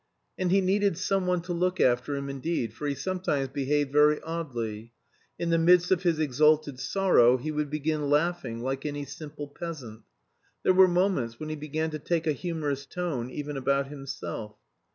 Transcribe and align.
And 0.35 0.49
he 0.49 0.61
needed 0.61 0.97
someone 0.97 1.43
to 1.43 1.53
look 1.53 1.79
after 1.79 2.15
him 2.15 2.27
indeed, 2.27 2.73
for 2.73 2.87
he 2.87 2.95
sometimes 2.95 3.49
behaved 3.49 3.91
very 3.91 4.19
oddly: 4.23 4.93
in 5.37 5.51
the 5.51 5.59
midst 5.59 5.91
of 5.91 6.01
his 6.01 6.17
exalted 6.17 6.79
sorrow 6.79 7.37
he 7.37 7.51
would 7.51 7.69
begin 7.69 8.09
laughing 8.09 8.61
like 8.63 8.83
any 8.83 9.05
simple 9.05 9.47
peasant. 9.47 10.01
There 10.63 10.73
were 10.73 10.87
moments 10.87 11.39
when 11.39 11.49
he 11.49 11.55
began 11.55 11.91
to 11.91 11.99
take 11.99 12.25
a 12.25 12.31
humorous 12.33 12.87
tone 12.87 13.29
even 13.29 13.55
about 13.57 13.89
himself. 13.89 14.55